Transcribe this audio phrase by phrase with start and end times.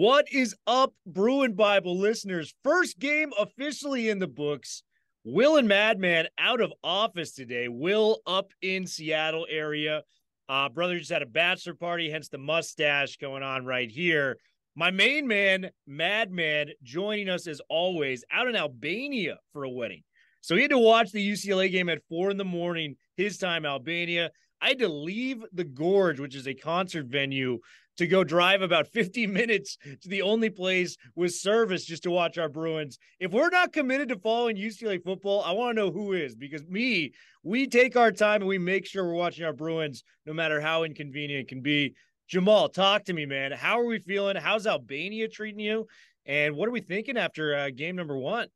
[0.00, 2.54] What is up, Bruin Bible listeners?
[2.64, 4.82] First game officially in the books.
[5.24, 7.68] Will and Madman out of office today.
[7.68, 10.00] Will up in Seattle area.
[10.48, 14.38] Uh, brother just had a bachelor party, hence the mustache going on right here.
[14.74, 20.02] My main man, Madman, joining us as always out in Albania for a wedding.
[20.40, 23.66] So he had to watch the UCLA game at four in the morning, his time,
[23.66, 24.30] Albania.
[24.62, 27.58] I had to leave the Gorge, which is a concert venue,
[28.00, 32.38] to go drive about 50 minutes to the only place with service just to watch
[32.38, 32.98] our Bruins.
[33.20, 36.64] If we're not committed to following UCLA football, I want to know who is because
[36.66, 40.62] me, we take our time and we make sure we're watching our Bruins no matter
[40.62, 41.94] how inconvenient it can be.
[42.26, 43.52] Jamal, talk to me, man.
[43.52, 44.36] How are we feeling?
[44.36, 45.86] How's Albania treating you?
[46.24, 48.48] And what are we thinking after uh, game number one?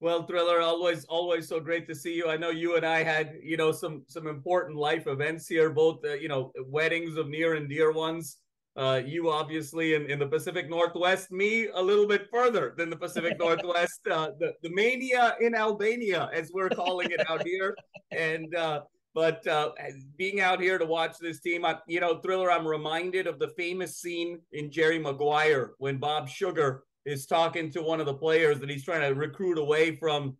[0.00, 2.28] Well, Thriller, always, always so great to see you.
[2.28, 6.04] I know you and I had, you know, some some important life events here, both,
[6.04, 8.38] uh, you know, weddings of near and dear ones.
[8.74, 12.96] Uh, you obviously in, in the Pacific Northwest, me a little bit further than the
[12.96, 17.76] Pacific Northwest, uh, the, the mania in Albania, as we're calling it out here.
[18.10, 18.82] And, uh,
[19.14, 19.72] but uh,
[20.16, 23.48] being out here to watch this team, I, you know, Thriller, I'm reminded of the
[23.48, 28.58] famous scene in Jerry Maguire when Bob Sugar is talking to one of the players
[28.60, 30.36] that he's trying to recruit away from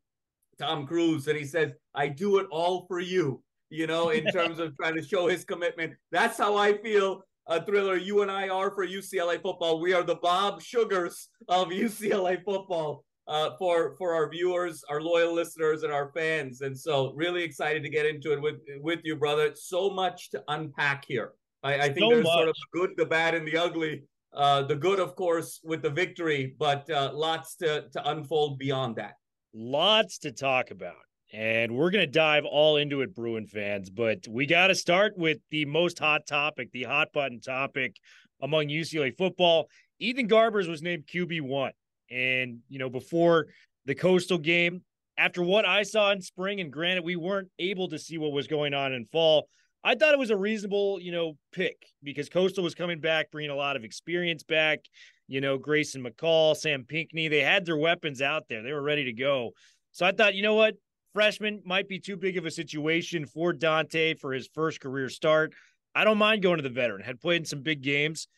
[0.58, 1.28] Tom Cruise.
[1.28, 4.94] And he says, I do it all for you, you know, in terms of trying
[4.94, 5.92] to show his commitment.
[6.10, 9.80] That's how I feel uh, thriller you and I are for UCLA football.
[9.80, 15.34] We are the Bob Sugars of UCLA football uh, for for our viewers, our loyal
[15.34, 16.60] listeners, and our fans.
[16.60, 19.52] And so, really excited to get into it with with you, brother.
[19.54, 21.32] So much to unpack here.
[21.62, 22.32] I, I think So there's much.
[22.34, 24.02] sort of the good, the bad, and the ugly.
[24.34, 28.96] Uh, the good, of course, with the victory, but uh, lots to to unfold beyond
[28.96, 29.14] that.
[29.52, 30.94] Lots to talk about.
[31.32, 33.88] And we're going to dive all into it, Bruin fans.
[33.88, 37.96] But we got to start with the most hot topic, the hot button topic
[38.42, 39.68] among UCLA football.
[39.98, 41.70] Ethan Garbers was named QB1.
[42.10, 43.46] And, you know, before
[43.86, 44.82] the Coastal game,
[45.16, 48.46] after what I saw in spring, and granted, we weren't able to see what was
[48.46, 49.48] going on in fall,
[49.84, 53.50] I thought it was a reasonable, you know, pick because Coastal was coming back, bringing
[53.50, 54.80] a lot of experience back.
[55.28, 58.62] You know, Grayson McCall, Sam Pinckney, they had their weapons out there.
[58.62, 59.52] They were ready to go.
[59.92, 60.74] So I thought, you know what?
[61.12, 65.54] Freshman might be too big of a situation for Dante for his first career start.
[65.94, 67.02] I don't mind going to the veteran.
[67.02, 68.28] Had played in some big games.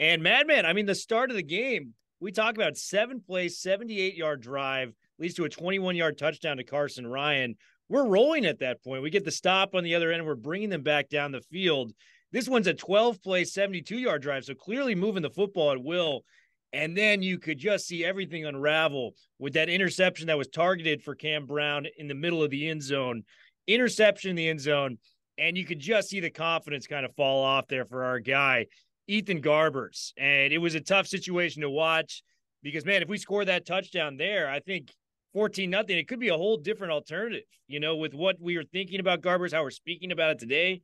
[0.00, 4.14] And Madman, I mean, the start of the game, we talk about seven plays, 78
[4.14, 7.54] yard drive, leads to a 21 yard touchdown to Carsen Ryan.
[7.88, 9.02] We're rolling at that point.
[9.02, 10.24] We get the stop on the other end.
[10.24, 11.92] We're bringing them back down the field.
[12.30, 14.44] This one's a 12 play, 72 yard drive.
[14.44, 16.24] So clearly moving the football at will.
[16.72, 21.14] And then you could just see everything unravel with that interception that was targeted for
[21.14, 23.24] Cam Brown in the middle of the end zone,
[23.66, 24.98] interception in the end zone.
[25.38, 28.66] And you could just see the confidence kind of fall off there for our guy,
[29.06, 30.12] Ethan Garbers.
[30.16, 32.22] And it was a tough situation to watch
[32.62, 34.92] because, man, if we score that touchdown there, I think
[35.34, 38.64] 14 nothing, it could be a whole different alternative, you know, with what we were
[38.64, 40.82] thinking about Garbers, how we're speaking about it today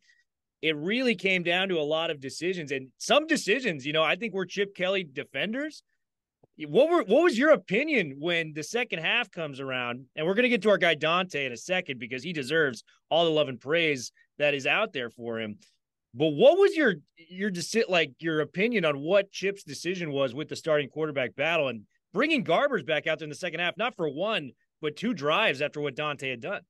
[0.62, 4.16] it really came down to a lot of decisions and some decisions, you know, I
[4.16, 5.82] think we're Chip Kelly defenders.
[6.66, 10.06] What were what was your opinion when the second half comes around?
[10.16, 13.24] And we're gonna get to our guy Dante in a second because he deserves all
[13.24, 15.58] the love and praise that is out there for him.
[16.14, 17.52] But what was your your
[17.88, 21.82] like your opinion on what Chip's decision was with the starting quarterback battle and
[22.12, 25.62] bringing Garbers back out there in the second half, not for one, but two drives
[25.62, 26.62] after what Dante had done?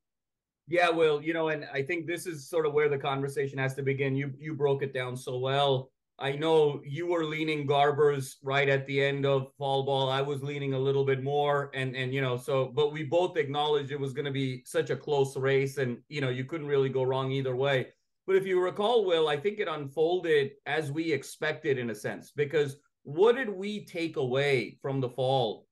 [0.69, 3.75] Yeah, well, you know, and I think this is sort of where the conversation has
[3.75, 4.15] to begin.
[4.15, 5.91] You you broke it down so well.
[6.19, 10.11] I know you were leaning Garbers right at the end of fall ball.
[10.11, 13.39] I was leaning a little bit more, and and you know, so but we both
[13.39, 16.67] acknowledged it was going to be such a close race, and you know, you couldn't
[16.67, 17.87] really go wrong either way.
[18.27, 22.31] But if you recall, Will, I think it unfolded as we expected in a sense,
[22.31, 25.67] because what did we take away from the fall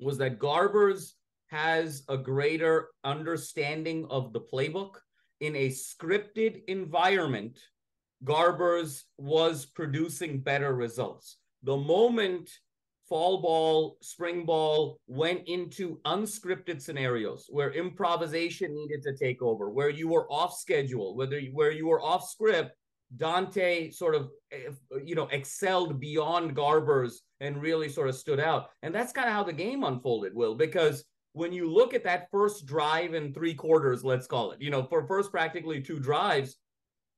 [0.00, 1.12] was that Garbers
[1.48, 4.96] has a greater understanding of the playbook
[5.40, 7.58] in a scripted environment.
[8.24, 11.36] Garbers was producing better results.
[11.62, 12.50] The moment
[13.08, 19.88] fall ball, spring ball went into unscripted scenarios where improvisation needed to take over, where
[19.88, 22.72] you were off schedule, whether you, where you were off script,
[23.16, 24.70] Dante sort of, eh,
[25.02, 28.68] you know, excelled beyond Garbers and really sort of stood out.
[28.82, 31.04] And that's kind of how the game unfolded, Will, because
[31.38, 34.82] when you look at that first drive in three quarters, let's call it, you know,
[34.82, 36.56] for first practically two drives,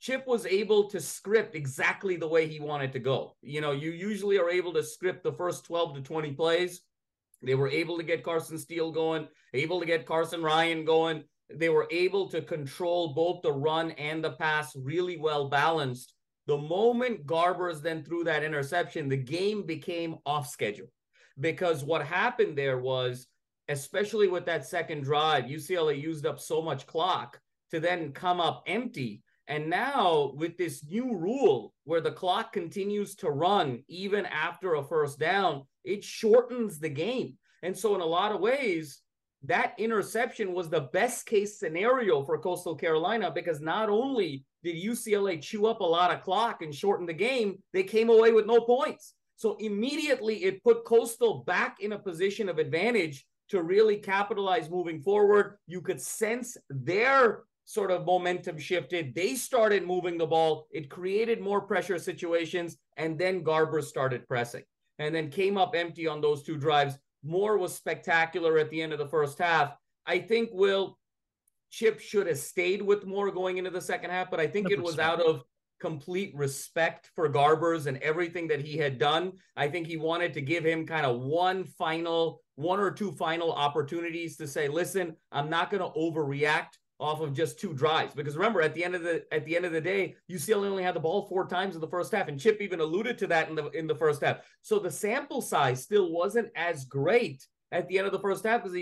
[0.01, 3.37] Chip was able to script exactly the way he wanted to go.
[3.43, 6.83] You know, you usually are able to script the first 12 to 20 plays.
[7.43, 11.25] They were able to get Carson Steele going, able to get Carsen Ryan going.
[11.53, 16.15] They were able to control both the run and the pass really well balanced.
[16.47, 20.89] The moment Garbers then threw that interception, the game became off schedule
[21.39, 23.27] because what happened there was,
[23.71, 27.41] especially with that second drive, UCLA used up so much clock
[27.71, 33.17] to then come up empty and now, with this new rule where the clock continues
[33.17, 37.37] to run even after a first down, it shortens the game.
[37.65, 39.01] And so, in a lot of ways,
[39.43, 45.43] that interception was the best case scenario for Coastal Carolina because not only did UCLA
[45.43, 48.61] chew up a lot of clock and shorten the game, they came away with no
[48.61, 49.15] points.
[49.35, 55.01] So, immediately it put Coastal back in a position of advantage to really capitalize moving
[55.01, 55.59] forward.
[55.67, 59.15] You could sense their sort of momentum shifted.
[59.15, 60.67] They started moving the ball.
[60.71, 62.77] It created more pressure situations.
[62.97, 64.65] And then Garber started pressing
[64.99, 66.97] and then came up empty on those two drives.
[67.23, 69.75] Moore was spectacular at the end of the first half.
[70.07, 70.99] I think Will
[71.71, 74.73] Chip should have stayed with Moore going into the second half, but I think 100%.
[74.73, 75.43] it was out of
[75.81, 79.33] complete respect for Garbers and everything that he had done.
[79.57, 83.53] I think he wanted to give him kind of one final, one or two final
[83.53, 88.15] opportunities to say, listen, I'm not going to overreact off of just two drives.
[88.15, 90.83] Because remember, at the end of the at the end of the day, UCLA only
[90.83, 93.49] had the ball four times in the first half, and Chip even alluded to that
[93.49, 94.39] in the in the first half.
[94.63, 98.63] So the sample size still wasn't as great at the end of the first half
[98.63, 98.79] because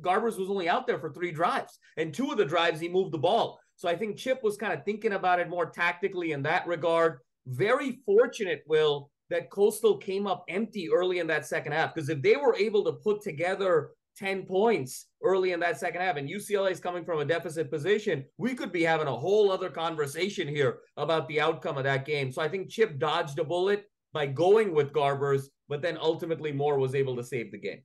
[0.00, 3.12] Garbers was only out there for three drives, and two of the drives he moved
[3.12, 3.60] the ball.
[3.80, 7.20] So I think Chip was kind of thinking about it more tactically in that regard.
[7.46, 12.20] Very fortunate, Will, that Coastal came up empty early in that second half because if
[12.20, 16.72] they were able to put together 10 points early in that second half and UCLA
[16.72, 20.80] is coming from a deficit position, we could be having a whole other conversation here
[20.98, 22.30] about the outcome of that game.
[22.30, 26.78] So I think Chip dodged a bullet by going with Garbers, but then ultimately Moore
[26.78, 27.80] was able to save the game.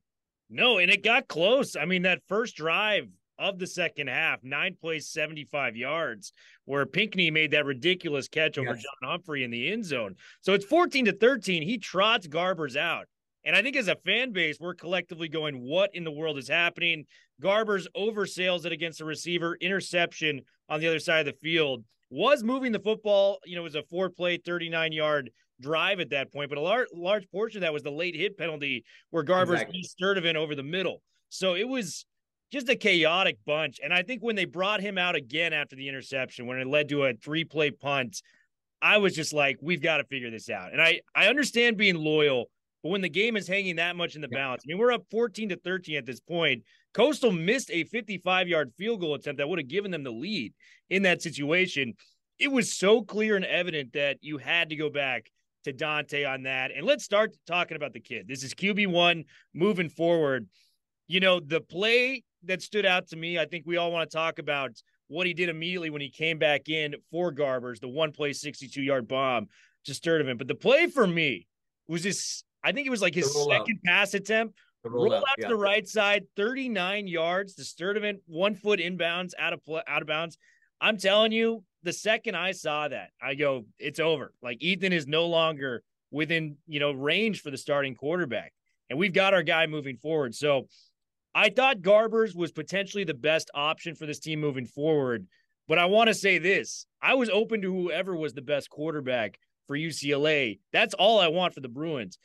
[0.50, 1.74] No, and it got close.
[1.74, 3.08] I mean, that first drive
[3.38, 6.32] of the second half, nine plays, 75 yards,
[6.64, 8.82] where Pinckney made that ridiculous catch over yes.
[8.82, 10.16] John Humphrey in the end zone.
[10.40, 11.62] So it's 14 to 13.
[11.62, 13.06] He trots Garbers out.
[13.44, 16.48] And I think as a fan base, we're collectively going, what in the world is
[16.48, 17.04] happening?
[17.40, 21.84] Garbers oversails it against the receiver, interception on the other side of the field.
[22.10, 25.30] Was moving the football, you know, it was a four play, 39 yard
[25.60, 28.36] drive at that point, but a large, large portion of that was the late hit
[28.36, 29.80] penalty where Garbers exactly.
[29.80, 31.02] beat Sturdivant over the middle.
[31.28, 32.04] So it was
[32.52, 33.80] just a chaotic bunch.
[33.82, 36.88] And I think when they brought him out again after the interception, when it led
[36.90, 38.22] to a three play punt,
[38.80, 40.72] I was just like, we've got to figure this out.
[40.72, 42.50] And I, I understand being loyal
[42.86, 45.02] but when the game is hanging that much in the balance, I mean, we're up
[45.10, 46.62] 14 to 13 at this point.
[46.94, 50.54] Coastal missed a 55 yard field goal attempt that would have given them the lead
[50.88, 51.94] in that situation.
[52.38, 55.32] It was so clear and evident that you had to go back
[55.64, 56.70] to Dante on that.
[56.70, 58.28] And let's start talking about the kid.
[58.28, 60.46] This is QB1 moving forward.
[61.08, 64.16] You know, the play that stood out to me, I think we all want to
[64.16, 64.72] talk about
[65.08, 68.82] what he did immediately when he came back in for Garbers, the one play 62
[68.82, 69.48] yard bomb
[69.84, 70.38] to Sturdivant.
[70.38, 71.46] But the play for me
[71.88, 73.90] was this I think it was like his second out.
[73.90, 74.58] pass attempt.
[74.84, 75.48] Roll, roll out, out yeah.
[75.48, 80.02] to the right side, 39 yards to Sturdivant, one foot inbounds out of play, out
[80.02, 80.38] of bounds.
[80.80, 84.32] I'm telling you, the second I saw that, I go, it's over.
[84.42, 88.52] Like Ethan is no longer within you know range for the starting quarterback,
[88.90, 90.34] and we've got our guy moving forward.
[90.34, 90.66] So
[91.36, 95.26] I thought Garbers was potentially the best option for this team moving forward.
[95.68, 99.38] But I want to say this: I was open to whoever was the best quarterback
[99.66, 100.60] for UCLA.
[100.72, 102.16] That's all I want for the Bruins.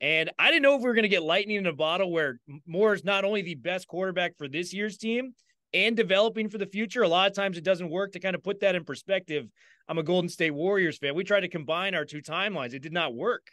[0.00, 2.38] And I didn't know if we were going to get lightning in a bottle where
[2.64, 5.34] Moore is not only the best quarterback for this year's team
[5.74, 7.02] and developing for the future.
[7.02, 9.48] A lot of times it doesn't work to kind of put that in perspective.
[9.88, 11.16] I'm a Golden State Warriors fan.
[11.16, 13.48] We tried to combine our two timelines, it did not work.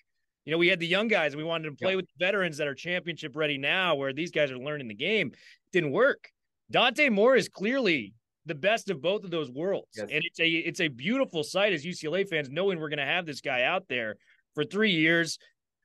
[0.47, 1.97] You know, we had the young guys we wanted to play yeah.
[1.97, 5.27] with veterans that are championship ready now, where these guys are learning the game.
[5.27, 6.29] It didn't work.
[6.71, 8.13] Dante Moore is clearly
[8.45, 9.89] the best of both of those worlds.
[9.97, 10.07] Yes.
[10.09, 13.25] And it's a it's a beautiful sight as UCLA fans knowing we're going to have
[13.25, 14.15] this guy out there
[14.55, 15.37] for 3 years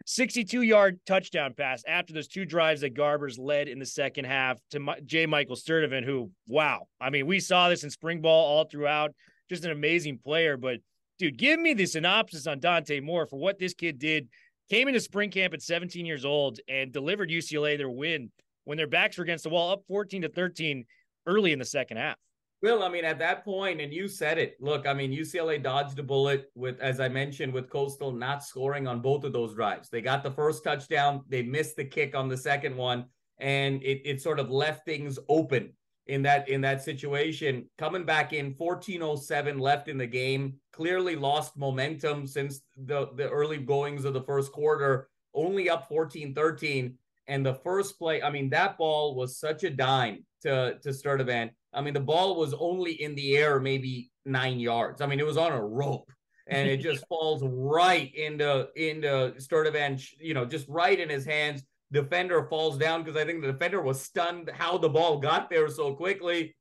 [0.06, 4.58] 62 yard touchdown pass after those two drives that Garbers led in the second half
[4.70, 5.26] to J.
[5.26, 6.86] Michael Sturdivant, who, wow.
[7.00, 9.12] I mean, we saw this in spring ball all throughout.
[9.48, 10.56] Just an amazing player.
[10.56, 10.78] But,
[11.18, 14.28] dude, give me the synopsis on Dante Moore for what this kid did.
[14.70, 18.30] Came into spring camp at 17 years old and delivered UCLA their win
[18.64, 20.84] when their backs were against the wall, up 14 to 13
[21.26, 22.16] early in the second half.
[22.62, 24.56] Well, I mean, at that point, and you said it.
[24.60, 28.86] Look, I mean, UCLA dodged a bullet with, as I mentioned, with Coastal not scoring
[28.86, 29.88] on both of those drives.
[29.88, 33.06] They got the first touchdown, they missed the kick on the second one,
[33.38, 35.72] and it it sort of left things open
[36.06, 37.68] in that in that situation.
[37.78, 43.58] Coming back in 1407 left in the game, clearly lost momentum since the the early
[43.58, 46.94] goings of the first quarter, only up 14-13.
[47.28, 51.50] And the first play, I mean, that ball was such a dime to to Sturdivant.
[51.72, 55.00] I mean, the ball was only in the air maybe nine yards.
[55.00, 56.10] I mean, it was on a rope,
[56.48, 60.04] and it just falls right into into Sturdivant.
[60.18, 61.62] You know, just right in his hands.
[61.92, 65.68] Defender falls down because I think the defender was stunned how the ball got there
[65.68, 66.56] so quickly.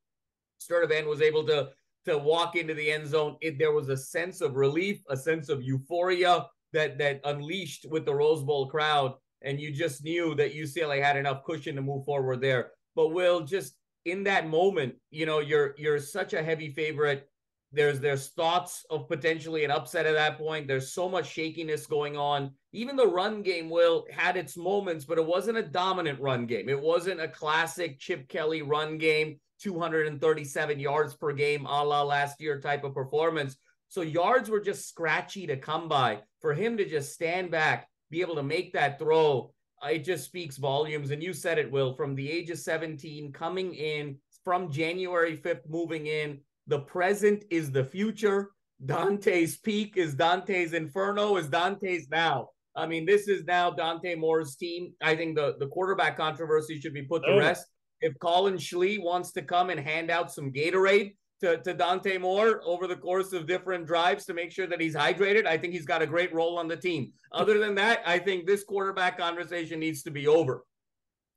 [0.59, 1.69] Sturdivant was able to
[2.05, 3.37] to walk into the end zone.
[3.41, 8.05] It, there was a sense of relief, a sense of euphoria that that unleashed with
[8.05, 12.05] the Rose Bowl crowd, and you just knew that UCLA had enough cushion to move
[12.05, 12.71] forward there.
[12.95, 17.29] But Will, just in that moment, you know, you're you're such a heavy favorite.
[17.73, 20.67] There's there's thoughts of potentially an upset at that point.
[20.67, 22.51] There's so much shakiness going on.
[22.73, 26.67] Even the run game will had its moments, but it wasn't a dominant run game.
[26.67, 32.41] It wasn't a classic Chip Kelly run game, 237 yards per game, a la last
[32.41, 33.55] year type of performance.
[33.87, 36.19] So yards were just scratchy to come by.
[36.39, 40.25] For him to just stand back, be able to make that throw, uh, it just
[40.25, 41.11] speaks volumes.
[41.11, 45.69] And you said it, Will, from the age of 17, coming in from January 5th,
[45.69, 46.39] moving in.
[46.71, 48.51] The present is the future.
[48.85, 52.51] Dante's peak is Dante's inferno, is Dante's now.
[52.77, 54.93] I mean, this is now Dante Moore's team.
[55.01, 57.37] I think the, the quarterback controversy should be put to Oh.
[57.39, 57.65] rest.
[57.99, 62.61] If Collin Schlee wants to come and hand out some Gatorade to, to Dante Moore
[62.63, 65.85] over the course of different drives to make sure that he's hydrated, I think he's
[65.85, 67.11] got a great role on the team.
[67.33, 70.63] Other than that, I think this quarterback conversation needs to be over.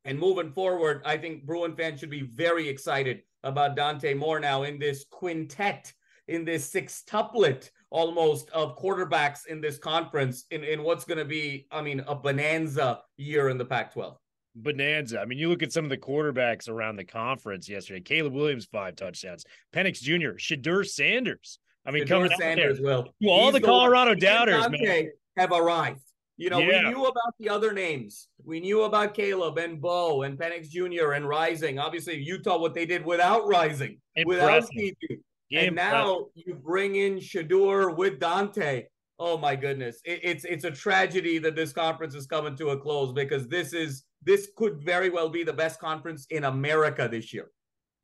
[0.05, 4.65] And moving forward, I think Bruin fans should be very excited about Dante Moore now
[4.65, 5.93] in this quintet,
[6.27, 11.67] in this sextuplet almost of quarterbacks in this conference, in, in what's going to be,
[11.71, 14.17] I mean, a bonanza year in the Pac 12.
[14.57, 15.21] bonanza.
[15.21, 18.01] I mean, you look at some of the quarterbacks around the conference yesterday.
[18.01, 19.45] Caleb Williams, five touchdowns.
[19.73, 21.61] Penix Jr., Shedeur Sanders.
[21.87, 23.05] I mean, coming out Sanders will.
[23.23, 25.11] To all He's the Colorado doubters, man.
[25.37, 26.01] Have arrived.
[26.37, 26.89] You know, Yeah.
[26.89, 28.29] we knew about the other names.
[28.45, 31.13] We knew about Caleb and Bo and Penix Jr.
[31.13, 31.79] and Rising.
[31.79, 34.71] Obviously, Utah, what they did without Rising, without Impressive.
[34.77, 35.19] TJ.
[35.51, 38.87] Yeah, and now you bring in Shedeur with Dante.
[39.21, 42.77] Oh my goodness, it, it's it's a tragedy that this conference is coming to a
[42.81, 47.33] close because this is this could very well be the best conference in America this
[47.33, 47.51] year.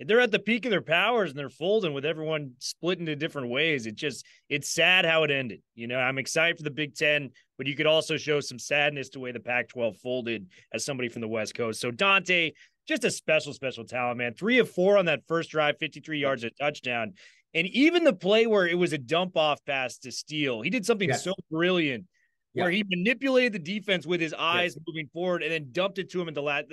[0.07, 3.49] they're at the peak of their powers and they're folding with everyone split into different
[3.49, 3.87] ways.
[3.87, 5.63] It just it's sad how it ended.
[5.75, 9.11] You know, I'm excited for the Big Ten, but you could also show some sadness
[9.11, 11.79] to the way the Pac-12 folded as somebody from the West Coast.
[11.79, 12.53] So Dante,
[12.89, 14.33] just a special, special talent, man.
[14.33, 17.13] Three of four on that first drive, 53 yards, a touchdown.
[17.53, 20.87] And even the play where it was a dump off pass to Steele, he did
[20.87, 21.17] something Yeah.
[21.17, 22.07] so brilliant
[22.55, 26.21] where he manipulated the defense with his eyes moving forward and then dumped it to
[26.23, 26.65] him in the last.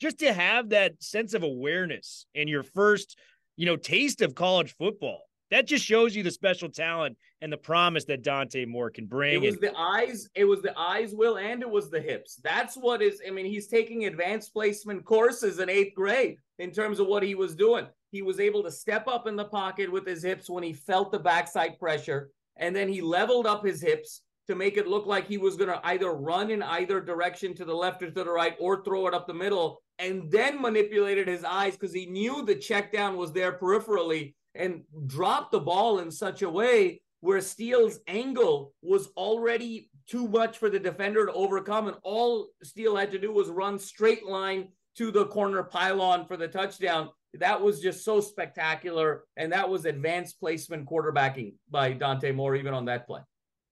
[0.00, 3.18] Just to have that sense of awareness in your first,
[3.56, 7.56] you know, taste of college football, that just shows you the special talent and the
[7.56, 9.34] promise that Dante Moore can bring.
[9.34, 12.36] It was And- the eyes, it was the eyes, Will, and it was the hips.
[12.42, 16.98] That's what is, I mean, he's taking advanced placement courses in eighth grade in terms
[17.00, 17.86] of what he was doing.
[18.10, 21.12] He was able to step up in the pocket with his hips when he felt
[21.12, 25.26] the backside pressure, and then he leveled up his hips to make it look like
[25.26, 28.30] he was going to either run in either direction to the left or to the
[28.30, 32.42] right or throw it up the middle, and then manipulated his eyes because he knew
[32.44, 37.40] the check down was there peripherally and dropped the ball in such a way where
[37.40, 43.10] Steele's angle was already too much for the defender to overcome, and all Steele had
[43.10, 47.08] to do was run straight line to the corner pylon for the touchdown.
[47.34, 52.72] That was just so spectacular, and that was advanced placement quarterbacking by Dante Moore, even
[52.72, 53.20] on that play.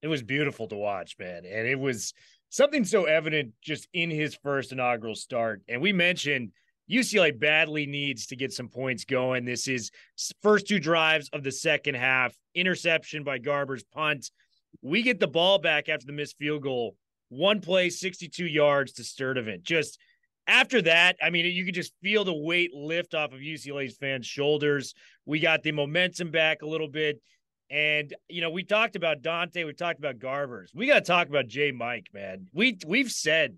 [0.01, 1.45] it was beautiful to watch, man.
[1.45, 2.13] And it was
[2.49, 5.61] something so evident just in his first inaugural start.
[5.67, 6.51] And we mentioned
[6.89, 9.45] UCLA badly needs to get some points going.
[9.45, 9.91] This is
[10.41, 14.29] first two drives of the second half, interception by Garber's punt.
[14.81, 16.95] We get the ball back after the missed field goal.
[17.29, 19.63] One play, 62 yards to Sturdivant.
[19.63, 19.97] Just
[20.47, 24.27] after that, I mean, you could just feel the weight lift off of UCLA's fans'
[24.27, 24.93] shoulders.
[25.25, 27.19] We got the momentum back a little bit.
[27.71, 30.67] And you know, we talked about Dante, we talked about Garbers.
[30.75, 32.47] We got to talk about Jay Mike, man.
[32.53, 33.57] We we've said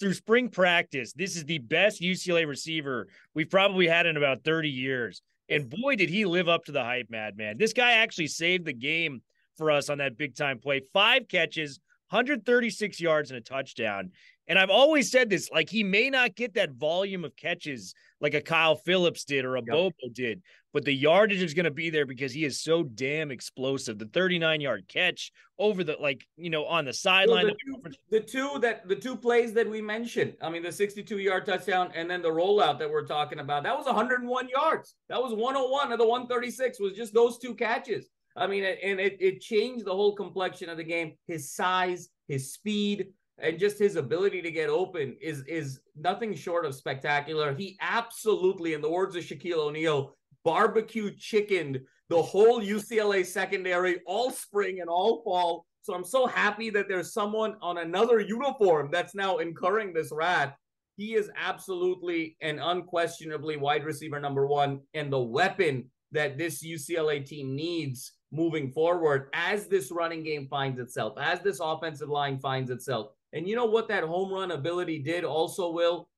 [0.00, 4.68] through spring practice, this is the best UCLA receiver we've probably had in about 30
[4.68, 5.22] years.
[5.48, 7.56] And boy, did he live up to the hype, madman.
[7.58, 9.22] This guy actually saved the game
[9.56, 10.82] for us on that big time play.
[10.92, 14.10] Five catches, 136 yards and a touchdown.
[14.46, 18.34] And I've always said this like he may not get that volume of catches like
[18.34, 19.68] a Kyle Phillips did or a yep.
[19.68, 23.30] Bobo did, but the yardage is going to be there because he is so damn
[23.30, 23.98] explosive.
[23.98, 27.46] The 39 yard catch over the like, you know, on the sideline.
[27.46, 31.18] the, two, the, two, that the two plays that we mentioned, I mean, the 62
[31.18, 34.94] yard touchdown and then the rollout that we're talking about, that was 101 yards.
[35.08, 38.08] That was 101 of the 136 was just those two catches.
[38.36, 41.14] I mean, and it, it changed the whole complexion of the game.
[41.26, 43.08] His size, his speed,
[43.38, 47.54] and just his ability to get open is is nothing short of spectacular.
[47.54, 50.14] He absolutely, in the words of Shaquille O'Neal,
[50.44, 55.66] barbecue chickened the whole UCLA secondary all spring and all fall.
[55.82, 60.54] So I'm so happy that there's someone on another uniform that's now incurring this wrath.
[60.96, 67.24] He is absolutely and unquestionably wide receiver number one and the weapon that this UCLA
[67.24, 72.70] team needs moving forward as this running game finds itself, as this offensive line finds
[72.70, 73.08] itself.
[73.32, 76.08] And you know what that home run ability did also, Will?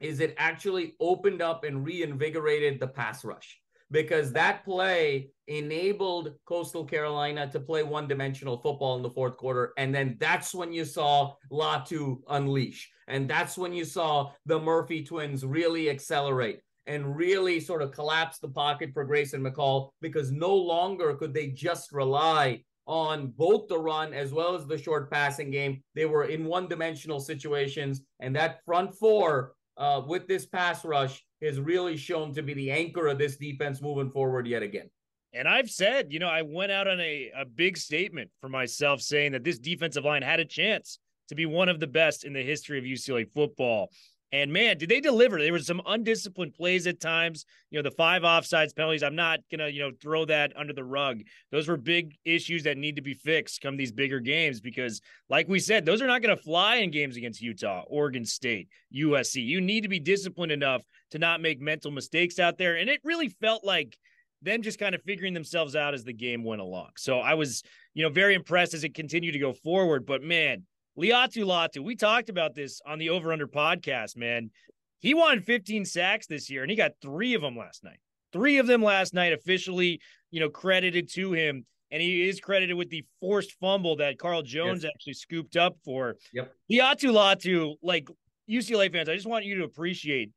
[0.00, 6.84] Is it actually opened up and reinvigorated the pass rush because that play enabled Coastal
[6.84, 9.72] Carolina to play one dimensional football in the fourth quarter.
[9.76, 12.88] And then that's when you saw Latu unleash.
[13.08, 18.38] And that's when you saw the Murphy twins really accelerate and really sort of collapse
[18.38, 23.78] the pocket for Grayson McCall because no longer could they just rely on both the
[23.78, 25.82] run as well as the short passing game.
[25.94, 31.24] They were in one dimensional situations, and that front four uh, with this pass rush
[31.42, 34.90] has really shown to be the anchor of this defense moving forward yet again.
[35.32, 39.00] And I've said, you know, I went out on a, a big statement for myself
[39.00, 42.32] saying that this defensive line had a chance to be one of the best in
[42.32, 43.90] the history of UCLA football.
[44.32, 45.40] And man, did they deliver?
[45.40, 47.44] There was some undisciplined plays at times.
[47.70, 49.02] You know, the five offsides penalties.
[49.02, 51.22] I'm not gonna, you know, throw that under the rug.
[51.50, 55.48] Those were big issues that need to be fixed come these bigger games because, like
[55.48, 59.44] we said, those are not gonna fly in games against Utah, Oregon State, USC.
[59.44, 62.76] You need to be disciplined enough to not make mental mistakes out there.
[62.76, 63.98] And it really felt like
[64.42, 66.90] them just kind of figuring themselves out as the game went along.
[66.96, 67.62] So I was,
[67.94, 70.06] you know, very impressed as it continued to go forward.
[70.06, 70.64] But man,
[71.00, 74.50] Laiatu Latu, we talked about this on the Over Under podcast, man.
[74.98, 78.00] He won 15 sacks this year, and he got three of them last night.
[78.34, 81.64] Three of them last night, officially, you know, credited to him.
[81.90, 84.92] And he is credited with the forced fumble that Carl Jones yes.
[84.94, 86.16] actually scooped up for.
[86.34, 86.52] Yep.
[86.70, 88.06] Laiatu Latu, like
[88.48, 90.30] UCLA fans, I just want you to appreciate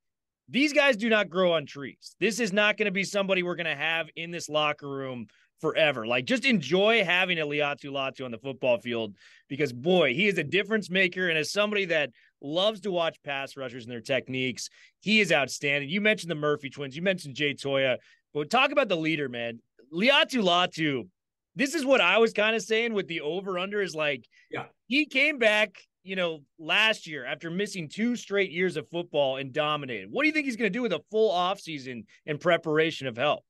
[0.50, 2.16] these guys do not grow on trees.
[2.20, 5.28] This is not going to be somebody we're going to have in this locker room
[5.62, 6.06] forever.
[6.06, 9.16] Like just enjoy having a Laiatu Latu on the football field
[9.48, 11.30] because boy, he is a difference maker.
[11.30, 12.10] And as somebody that
[12.42, 15.90] loves to watch pass rushers and their techniques, he is outstanding.
[15.90, 17.98] You mentioned the Murphy twins, you mentioned Jay Toia,
[18.34, 19.60] but talk about the leader, man.
[19.94, 21.08] Laiatu Latu.
[21.56, 24.66] This is what I was kind of saying with the over under is like, yeah,
[24.88, 29.54] he came back, you know, last year after missing two straight years of football and
[29.54, 30.10] dominated.
[30.10, 33.18] What do you think he's going to do with a full offseason and preparation of
[33.18, 33.44] health?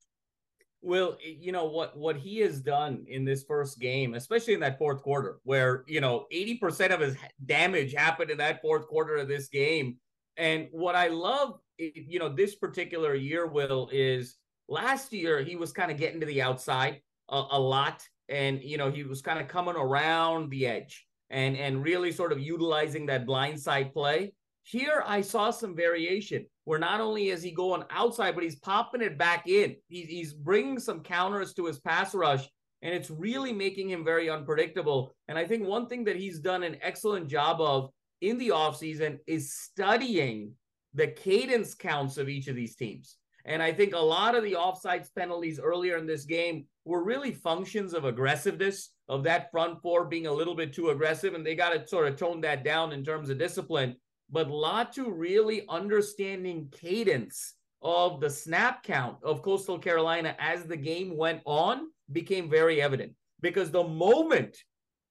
[0.84, 4.76] Well, you know what what he has done in this first game, especially in that
[4.76, 7.16] fourth quarter, where you know eighty percent of his
[7.46, 9.96] damage happened in that fourth quarter of this game.
[10.36, 14.36] And what I love, you know, this particular year, Will, is
[14.68, 18.76] last year he was kind of getting to the outside a, a lot, and you
[18.76, 23.06] know he was kind of coming around the edge and and really sort of utilizing
[23.06, 24.34] that blindside play.
[24.66, 29.02] Here, I saw some variation where not only is he going outside, but he's popping
[29.02, 29.76] it back in.
[29.88, 32.48] He's, he's bringing some counters to his pass rush,
[32.80, 35.14] and it's really making him very unpredictable.
[35.28, 37.90] And I think one thing that he's done an excellent job of
[38.22, 40.52] in the offseason is studying
[40.94, 43.16] the cadence counts of each of these teams.
[43.44, 47.32] And I think a lot of the offsides penalties earlier in this game were really
[47.32, 51.34] functions of aggressiveness, of that front four being a little bit too aggressive.
[51.34, 53.96] And they got to sort of tone that down in terms of discipline
[54.34, 61.16] but Latu really understanding cadence of the snap count of Coastal Carolina as the game
[61.16, 64.56] went on became very evident because the moment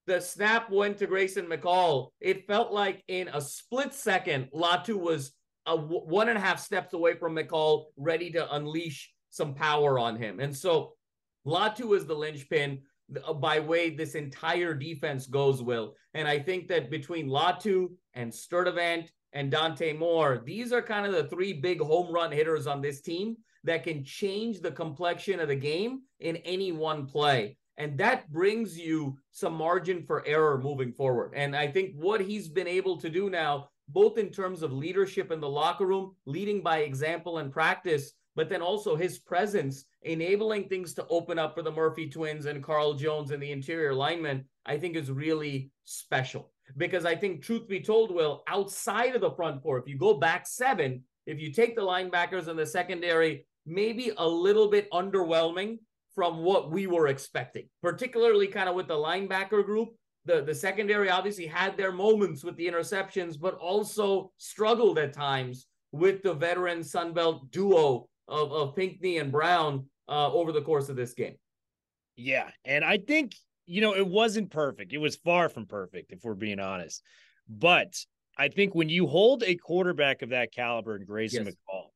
[0.08, 5.32] the snap went to Grayson McCall, it felt like in a split second, Latu was
[5.68, 9.98] a w- one and a half steps away from McCall, ready to unleash some power
[9.98, 10.42] on him.
[10.42, 10.96] And so
[11.48, 12.82] Latu is the linchpin
[13.26, 15.96] uh, by way this entire defense goes, Will.
[16.14, 21.14] And I think that between Latu and Sturdivant and Dante Moore, these are kind of
[21.14, 25.48] the three big home run hitters on this team that can change the complexion of
[25.48, 27.58] the game in any one play.
[27.78, 31.34] And that brings you some margin for error moving forward.
[31.36, 35.32] And I think what he's been able to do now, both in terms of leadership
[35.32, 40.68] in the locker room, leading by example and practice, but then also his presence, enabling
[40.68, 44.46] things to open up for the Murphy twins and Carl Jones and the interior linemen,
[44.66, 49.32] I think is really special because I think, truth be told, Will, outside of the
[49.32, 53.46] front four, if you go back seven, if you take the linebackers and the secondary,
[53.66, 55.80] maybe a little bit underwhelming
[56.16, 59.90] from what we were expecting, particularly kind of with the linebacker group.
[60.26, 65.68] The, the secondary obviously had their moments with the interceptions, but also struggled at times
[65.92, 70.96] with the veteran Sunbelt duo of, of Pinckney and Brown uh, over the course of
[70.96, 71.36] this game.
[72.16, 72.50] Yeah.
[72.64, 73.34] And I think,
[73.66, 74.94] you know, it wasn't perfect.
[74.94, 77.02] It was far from perfect, if we're being honest.
[77.48, 77.94] But
[78.38, 81.56] I think when you hold a quarterback of that caliber and Grayson yes.
[81.56, 81.88] McCall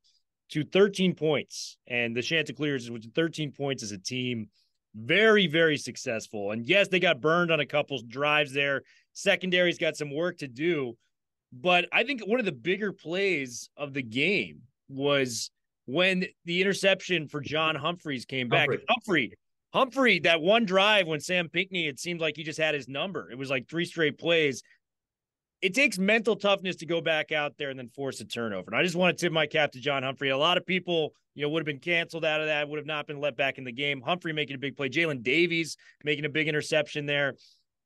[0.49, 4.47] to 13 points, and the Chanticleers with 13 points as a team,
[4.95, 6.51] very, very successful.
[6.51, 8.83] And yes, they got burned on a couple drives there.
[9.13, 10.97] Secondary's got some work to do.
[11.53, 15.51] But I think one of the bigger plays of the game was
[15.85, 18.69] when the interception for John Humphreys came back.
[18.69, 18.85] Humphrey.
[18.89, 19.33] Humphrey,
[19.73, 23.29] Humphrey, that one drive when Sam Pinckney, it seemed like he just had his number.
[23.29, 24.63] It was like three straight plays.
[25.61, 28.69] It takes mental toughness to go back out there and then force a turnover.
[28.71, 30.29] And I just want to tip my cap to John Humphrey.
[30.29, 32.85] A lot of people, you know, would have been canceled out of that, would have
[32.85, 34.01] not been let back in the game.
[34.01, 34.89] Humphrey making a big play.
[34.89, 37.35] Jaylin Davies making a big interception there.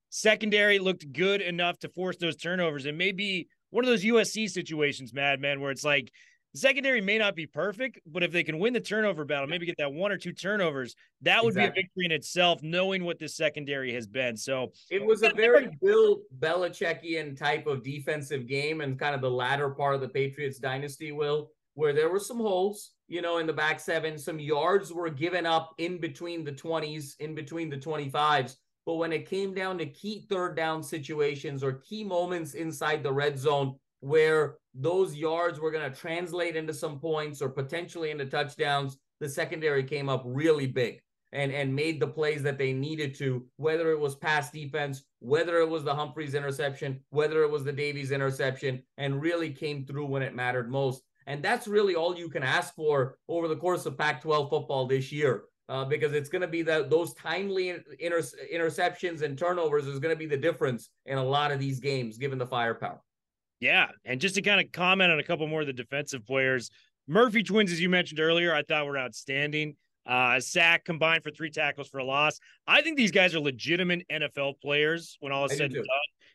[0.09, 2.85] Secondary looked good enough to force those turnovers.
[2.85, 6.11] And maybe one of those USC situations, Madman, where it's like
[6.53, 9.77] secondary may not be perfect, but if they can win the turnover battle, maybe get
[9.77, 11.69] that one or two turnovers, that would exactly.
[11.73, 14.35] be a victory in itself, knowing what this secondary has been.
[14.35, 19.31] So it was a very Bill Belichickian type of defensive game and kind of the
[19.31, 23.47] latter part of the Patriots dynasty, Will, where there were some holes, you know, in
[23.47, 24.17] the back seven.
[24.17, 28.55] Some yards were given up in between the 20s, in between the 25s.
[28.85, 33.13] But when it came down to key third down situations or key moments inside the
[33.13, 38.25] red zone, where those yards were going to translate into some points or potentially into
[38.25, 41.01] touchdowns, the secondary came up really big
[41.33, 45.59] and and made the plays that they needed to, whether it was pass defense, whether
[45.59, 50.05] it was the Humphreys interception, whether it was the Davies interception, and really came through
[50.05, 51.03] when it mattered most.
[51.27, 54.87] And that's really all you can ask for over the course of Pac 12 football
[54.87, 55.43] this year.
[55.69, 58.21] Uh, because it's going to be that those timely inter-
[58.53, 62.17] interceptions and turnovers is going to be the difference in a lot of these games,
[62.17, 62.99] given the firepower.
[63.61, 63.87] Yeah.
[64.03, 66.69] And just to kind of comment on a couple more of the defensive players,
[67.07, 69.75] Murphy twins, as you mentioned earlier, I thought were outstanding.
[70.05, 72.39] Uh, sack combined for three tackles for a loss.
[72.65, 75.85] I think these guys are legitimate NFL players when all is said and done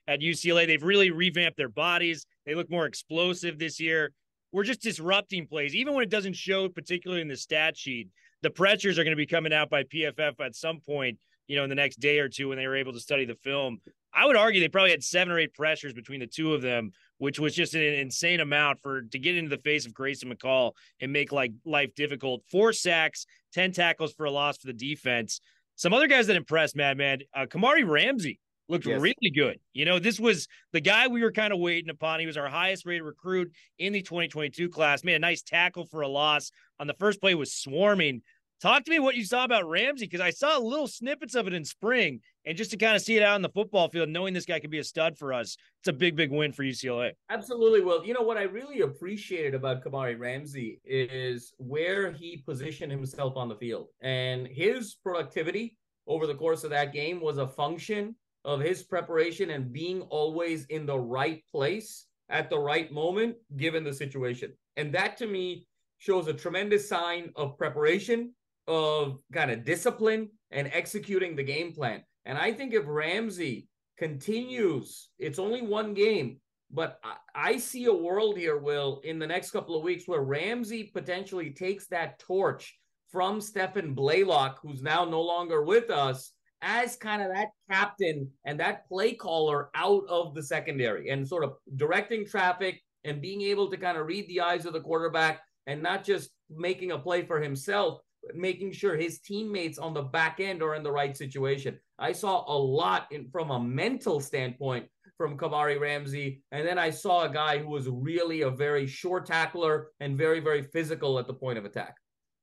[0.06, 0.68] at UCLA.
[0.68, 2.26] They've really revamped their bodies.
[2.46, 4.12] They look more explosive this year.
[4.52, 8.08] We're just disrupting plays, even when it doesn't show, particularly in the stat sheet.
[8.42, 11.64] The pressures are going to be coming out by PFF at some point, you know,
[11.64, 13.78] in the next day or two when they were able to study the film.
[14.14, 16.92] I would argue they probably had seven or eight pressures between the two of them
[17.18, 20.72] which was just an insane amount for to get into the face of Grayson McCall
[21.00, 22.42] and make like life difficult.
[22.50, 25.40] Four sacks, 10 tackles for a loss for the defense.
[25.76, 29.00] Some other guys that impressed, Madman, uh, Kamari Ramsey looked yes.
[29.00, 29.58] really good.
[29.72, 32.20] You know, this was the guy we were kind of waiting upon.
[32.20, 35.04] He was our highest rated recruit in the 2022 class.
[35.04, 36.50] Made a nice tackle for a loss
[36.80, 38.22] on the first play was swarming.
[38.62, 41.52] Talk to me what you saw about Ramsey because I saw little snippets of it
[41.52, 44.32] in spring, and just to kind of see it out on the football field, knowing
[44.32, 47.10] this guy could be a stud for us, it's a big, big win for UCLA.
[47.28, 47.82] Absolutely.
[47.82, 53.36] Well, you know what I really appreciated about Kamari Ramsey is where he positioned himself
[53.36, 58.16] on the field, and his productivity over the course of that game was a function
[58.46, 63.84] of his preparation and being always in the right place at the right moment, given
[63.84, 64.50] the situation.
[64.78, 65.66] And that to me
[65.98, 68.32] shows a tremendous sign of preparation
[68.66, 72.02] of kind of discipline and executing the game plan.
[72.24, 77.94] And I think if Ramsey continues, it's only one game, but I, I, see a
[77.94, 82.76] world here, Will, in the next couple of weeks where Ramsey potentially takes that torch
[83.12, 88.58] from Stephan Blaylock, who's now no longer with us, as kind of that captain and
[88.58, 93.70] that play caller out of the secondary and sort of directing traffic and being able
[93.70, 97.24] to kind of read the eyes of the quarterback and not just making a play
[97.24, 98.00] for himself,
[98.34, 101.78] making sure his teammates on the back end are in the right situation.
[101.98, 104.86] I saw a lot in, from a mental standpoint
[105.16, 106.42] from Kamari Ramsey.
[106.52, 110.40] And then I saw a guy who was really a very short tackler and very,
[110.40, 111.96] very physical at the point of attack.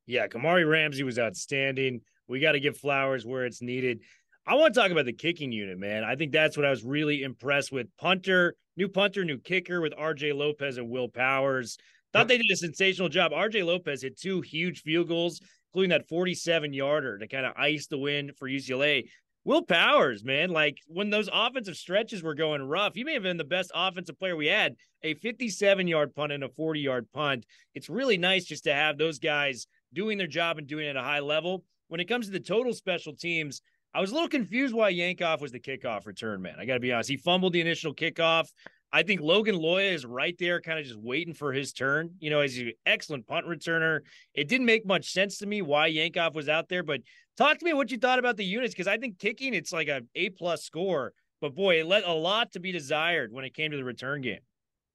[0.06, 2.02] Yeah, Kamari Ramsey was outstanding.
[2.28, 4.00] We got to give flowers where it's needed.
[4.46, 6.04] I want to talk about the kicking unit, man.
[6.04, 7.88] I think that's what I was really impressed with.
[7.98, 11.78] Punter, new punter, new kicker with RJ Lopez and Will Powers.
[12.12, 13.32] Thought they did a sensational job.
[13.32, 15.42] RJ Lopez hit two huge field goals
[15.74, 19.06] including that 47 yarder to kind of ice the win for UCLA.
[19.44, 23.38] Will Powers, man, like when those offensive stretches were going rough, he may have been
[23.38, 24.76] the best offensive player we had.
[25.02, 27.46] A 57 yard punt and a 40 yard punt.
[27.74, 30.96] It's really nice just to have those guys doing their job and doing it at
[30.96, 31.64] a high level.
[31.88, 33.62] When it comes to the total special teams,
[33.94, 36.56] I was a little confused why Yankoff was the kickoff return man.
[36.60, 37.10] I got to be honest.
[37.10, 38.48] He fumbled the initial kickoff.
[38.96, 42.12] I think Logan Loya is right there, kind of just waiting for his turn.
[42.20, 44.02] You know, he's an excellent punt returner.
[44.36, 47.02] It didn't make much sense to me why Yankoff was out there, but
[47.36, 49.88] talk to me what you thought about the units because I think kicking it's like
[49.88, 53.56] a A plus score, but boy, it let a lot to be desired when it
[53.56, 54.42] came to the return game.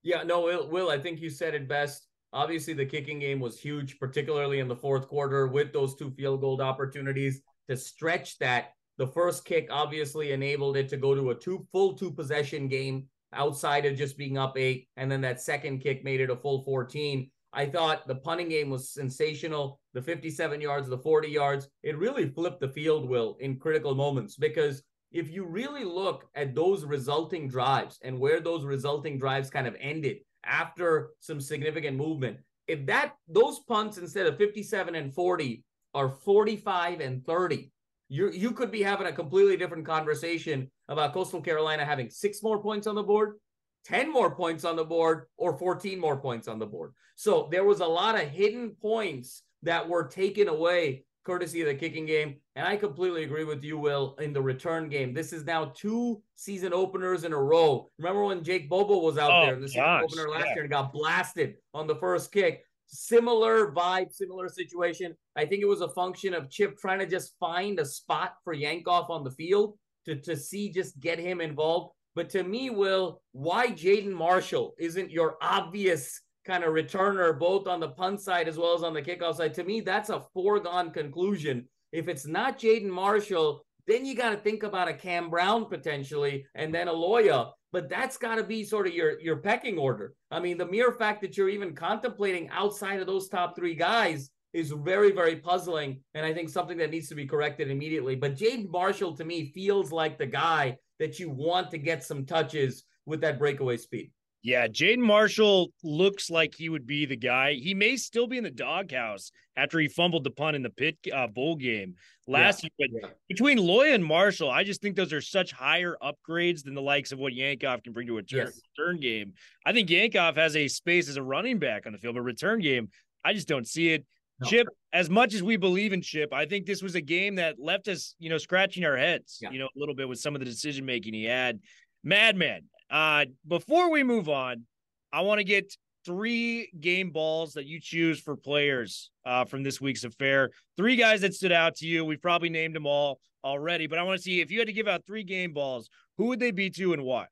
[0.04, 2.06] Yeah, no, Will, Will, I think you said it best.
[2.32, 6.40] Obviously, the kicking game was huge, particularly in the fourth quarter with those two field
[6.40, 8.74] goal opportunities to stretch that.
[8.96, 13.08] The first kick obviously enabled it to go to a two full two possession game
[13.32, 14.88] outside of just being up eight.
[14.96, 17.30] And then that second kick made it a full 14.
[17.52, 19.80] I thought the punting game was sensational.
[19.94, 24.36] The 57 yards, the 40 yards, it really flipped the field, Will, in critical moments.
[24.36, 29.66] Because if you really look at those resulting drives and where those resulting drives kind
[29.66, 32.36] of ended after some significant movement,
[32.66, 35.64] if that those punts instead of 57 and 40
[35.94, 37.72] are 45 and 30,
[38.08, 42.60] you you could be having a completely different conversation about Coastal Carolina having six more
[42.62, 43.36] points on the board,
[43.84, 46.92] 10 more points on the board, or 14 more points on the board.
[47.16, 51.74] So there was a lot of hidden points that were taken away courtesy of the
[51.74, 52.36] kicking game.
[52.56, 55.12] And I completely agree with you, Will, in the return game.
[55.12, 57.90] This is now two season openers in a row.
[57.98, 60.54] Remember when Jake Bobo was out Oh, there in the season gosh, opener last yeah.
[60.54, 62.64] year and got blasted on the first kick?
[62.88, 65.14] Similar vibe, similar situation.
[65.36, 68.54] I think it was a function of Chip trying to just find a spot for
[68.56, 71.92] Yankoff on the field to, to see just get him involved.
[72.14, 77.78] But to me, Will, why Jaden Marshall isn't your obvious kind of returner, both on
[77.78, 79.54] the punt side as well as on the kickoff side?
[79.54, 81.68] To me, that's a foregone conclusion.
[81.92, 86.46] If it's not Jaden Marshall, then you got to think about a Cam Brown potentially
[86.54, 87.52] and then a Loya.
[87.72, 90.14] But that's got to be sort of your your pecking order.
[90.30, 94.30] I mean, the mere fact that you're even contemplating outside of those top three guys
[94.54, 96.00] is very, very puzzling.
[96.14, 98.16] And I think something that needs to be corrected immediately.
[98.16, 102.24] But Jaden Marshall to me feels like the guy that you want to get some
[102.24, 104.10] touches with that breakaway speed.
[104.42, 107.54] Yeah, Jaden Marshall looks like he would be the guy.
[107.54, 110.96] He may still be in the doghouse after he fumbled the punt in the pit
[111.12, 111.96] uh, bowl game
[112.28, 112.70] last year.
[112.78, 113.08] But Yeah.
[113.28, 117.10] between Loya and Marshall, I just think those are such higher upgrades than the likes
[117.10, 118.60] of what Yankoff can bring to a return, Yes.
[118.78, 119.32] return game.
[119.66, 122.60] I think Yankoff has a space as a running back on the field, but return
[122.60, 122.90] game,
[123.24, 124.06] I just don't see it.
[124.40, 124.48] No.
[124.48, 127.58] Chip, as much as we believe in Chip, I think this was a game that
[127.58, 129.50] left us, you know, scratching our heads, Yeah.
[129.50, 131.58] you know, a little bit with some of the decision making he had.
[132.04, 134.64] Madman, uh, before we move on,
[135.12, 135.74] I want to get
[136.04, 140.50] three game balls that you choose for players uh, from this week's affair.
[140.76, 142.04] Three guys that stood out to you.
[142.04, 144.72] We've probably named them all already, but I want to see if you had to
[144.72, 147.26] give out three game balls, who would they be to and why?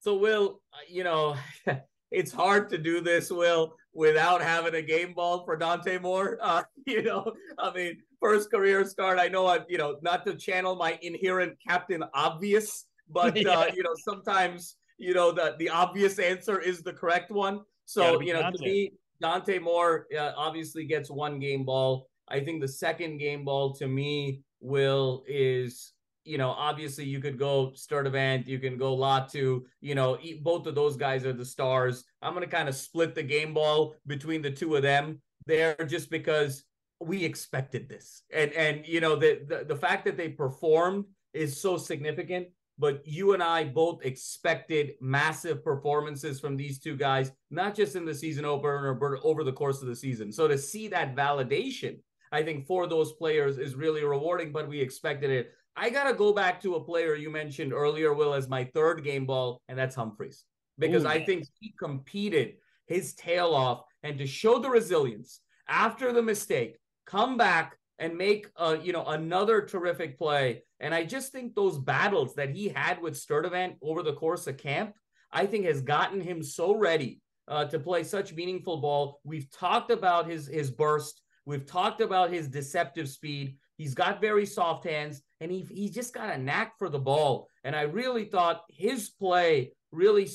[0.00, 1.36] So, Will, you know,
[2.10, 6.38] it's hard to do this, Will, without having a game ball for Dante Moore.
[6.48, 9.18] Uh, you know, I mean, first career start.
[9.18, 13.82] I know I, you know, not to channel my inherent Captain Obvious, but uh, you
[13.82, 17.60] know, sometimes you know the the obvious answer is the correct one.
[17.84, 18.58] So, you know, Dante.
[18.58, 22.08] to me, Dante Moore uh, obviously gets one game ball.
[22.28, 25.94] I think the second game ball to me, Will, is
[26.28, 30.74] you know, obviously you could go Sturdivant, you can go Latu, you know, both of
[30.74, 32.04] those guys are the stars.
[32.20, 35.74] I'm going to kind of split the game ball between the two of them there
[35.86, 36.64] just because
[37.00, 38.24] we expected this.
[38.30, 43.02] And and you know, the the, the fact that they performed is so significant, but
[43.04, 48.14] you and I both expected massive performances from these two guys, not just in the
[48.14, 50.32] season opener but over the course of the season.
[50.32, 51.98] So to see that validation
[52.32, 55.52] I think for those players is really rewarding, but we expected it.
[55.76, 59.04] I got to go back to a player you mentioned earlier, Will, as my third
[59.04, 60.44] game ball, and that's Humphreys,
[60.78, 62.54] because Ooh, I think he competed
[62.86, 68.48] his tail off and to show the resilience after the mistake, come back and make
[68.56, 70.62] uh, you know another terrific play.
[70.80, 74.56] And I just think those battles that he had with Sturdivant over the course of
[74.56, 74.94] camp,
[75.32, 79.20] I think has gotten him so ready uh, to play such meaningful ball.
[79.24, 81.22] We've talked about his his burst.
[81.44, 83.56] We've talked about his deceptive speed.
[83.76, 87.48] He's got very soft hands, and he he's just got a knack for the ball.
[87.64, 90.28] And I really thought his play really,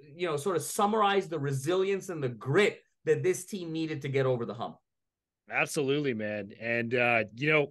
[0.00, 4.08] you know, sort of summarized the resilience and the grit that this team needed to
[4.08, 4.76] get over the hump.
[5.50, 6.52] Absolutely, man.
[6.60, 7.68] And uh, you know,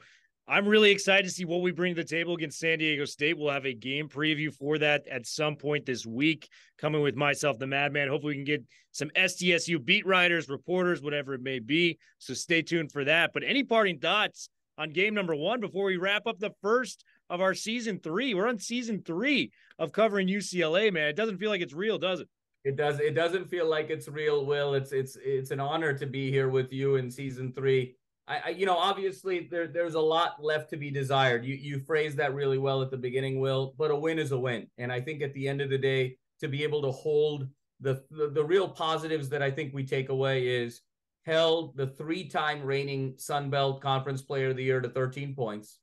[0.48, 3.38] I'm really excited to see what we bring to the table against San Diego State.
[3.38, 7.60] We'll have a game preview for that at some point this week, coming with myself,
[7.60, 8.08] the Madman.
[8.08, 11.98] Hopefully, we can get some SDSU beat writers, reporters, whatever it may be.
[12.18, 13.32] So stay tuned for that.
[13.34, 17.42] But any parting thoughts on game number one before we wrap up the first of
[17.42, 18.34] our season three?
[18.34, 21.10] We're on season three of covering UCLA, man.
[21.10, 22.30] It doesn't feel like it's real, does it?
[22.68, 23.00] It does.
[23.00, 24.74] It doesn't feel like it's real, Will.
[24.74, 27.96] It's it's it's an honor to be here with you in season three.
[28.28, 31.46] I, I, you know, obviously there, there's a lot left to be desired.
[31.46, 33.74] You you phrased that really well at the beginning, Will.
[33.78, 36.18] But a win is a win, and I think at the end of the day,
[36.42, 37.48] to be able to hold
[37.80, 40.82] the the, the real positives that I think we take away is
[41.26, 45.80] held the three-time reigning Sun Belt Conference Player of the Year to 13 points.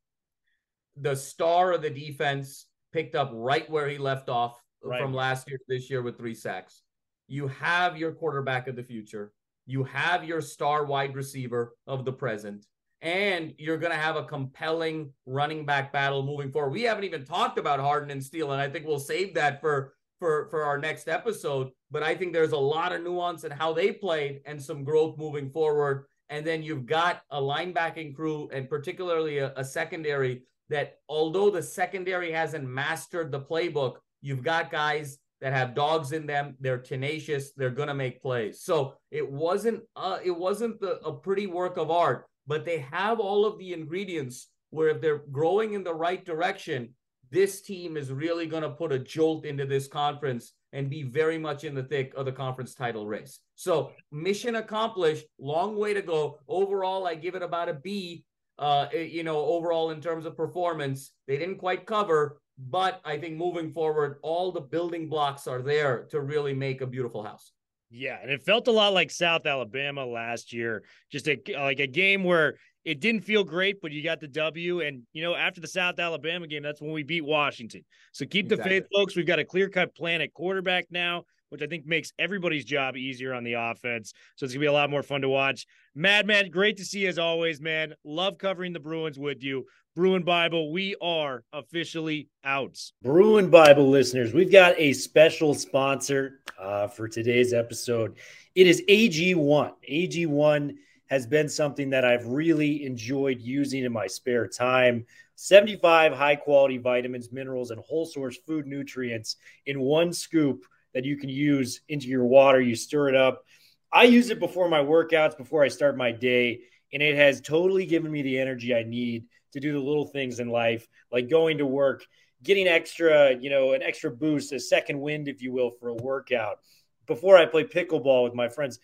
[0.99, 5.01] The star of the defense picked up right where he left off right.
[5.01, 6.83] from last year to this year with three sacks.
[7.29, 9.33] You have your quarterback of the future.
[9.67, 12.67] You have your star wide receiver of the present.
[13.03, 16.71] And you're going to have a compelling running back battle moving forward.
[16.71, 19.95] We haven't even talked about Harden and Steele, and I think we'll save that for
[20.19, 21.71] for for our next episode.
[21.91, 25.19] But I think there's a lot of nuance in how they played and some growth
[25.19, 26.07] moving forward.
[26.31, 31.63] And then you've got a linebacking crew and particularly a, a secondary that, although the
[31.63, 36.57] secondary hasn't mastered the playbook, you've got guys that have dogs in them.
[36.59, 37.53] They're tenacious.
[37.53, 38.63] They're gonna make plays.
[38.63, 43.21] So it wasn't uh, it wasn't the, a pretty work of art, but they have
[43.21, 46.95] all of the ingredients where if they're growing in the right direction,
[47.31, 51.39] this team is really going to put a jolt into this conference and be very
[51.39, 53.41] much in the thick of the conference title race.
[53.55, 56.39] So, mission accomplished, long way to go.
[56.49, 58.25] Overall, I give it about a B.
[58.57, 63.37] Uh, you know, overall in terms of performance, they didn't quite cover, but I think
[63.37, 67.53] moving forward, all the building blocks are there to really make a beautiful house.
[67.91, 71.87] Yeah, and it felt a lot like South Alabama last year, just a like a
[71.87, 74.81] game where it didn't feel great, but you got the W.
[74.81, 77.85] And, you know, after the South Alabama game, that's when we beat Washington.
[78.13, 78.65] So keep exactly.
[78.65, 79.17] the faith, folks.
[79.17, 82.97] We've got a clear cut plan at quarterback now, which I think makes everybody's job
[82.97, 84.13] easier on the offense.
[84.37, 85.67] So it's going to be a lot more fun to watch.
[85.95, 87.95] Madman, great to see you as always, man.
[88.05, 89.65] Love covering the Bruins with you.
[89.97, 92.81] Bruin Bible, we are officially out.
[93.01, 98.17] Bruin Bible listeners, we've got a special sponsor uh, for today's episode.
[98.57, 99.73] It is AG1.
[99.89, 100.75] AG1
[101.07, 105.07] has been something that I've really enjoyed using in my spare time.
[105.37, 111.17] 75 high quality vitamins, minerals, and whole source food nutrients in one scoop that you
[111.17, 112.61] can use into your water.
[112.61, 113.45] You stir it up.
[113.93, 117.87] I use it before my workouts, before I start my day, and it has totally
[117.87, 121.59] given me the energy I need to do the little things in life, like going
[121.59, 122.05] to work,
[122.43, 125.95] getting extra, you know, an extra boost, a second wind, if you will, for a
[125.95, 126.59] workout.
[127.07, 128.81] Before I play pickleball with my friends,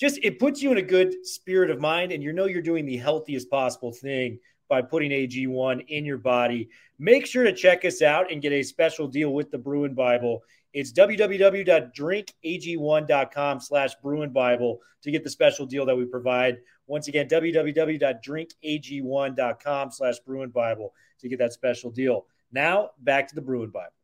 [0.00, 2.86] just it puts you in a good spirit of mind and you know you're doing
[2.86, 6.70] the healthiest possible thing by putting AG1 in your body.
[6.98, 10.42] Make sure to check us out and get a special deal with the Bruin Bible.
[10.72, 16.58] It's www.drinkag1.com slash Bruin Bible to get the special deal that we provide.
[16.86, 22.26] Once again, www.drinkag1.com slash Bruin Bible to get that special deal.
[22.52, 23.94] Now back to the Bruin Bible.